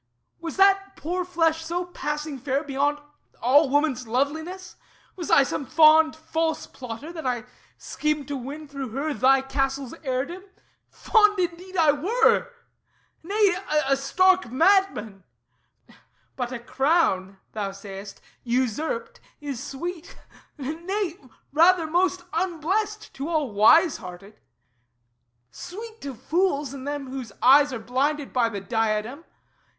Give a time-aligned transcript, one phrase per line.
[0.39, 2.97] Was that poor flesh so passing fair, beyond
[3.39, 4.75] All woman's loveliness?
[5.15, 7.43] Was I some fond False plotter, that I
[7.77, 10.41] schemed to win through her Thy castle's heirdom?
[10.89, 12.49] Fond indeed I were!
[13.21, 15.23] Nay, a stark madman!
[16.35, 20.17] "But a crown," thou sayest, "Usurped, is sweet."
[20.57, 21.19] Nay,
[21.53, 24.39] rather most unblest To all wise hearted;
[25.51, 29.25] sweet to fools and them Whose eyes are blinded by the diadem.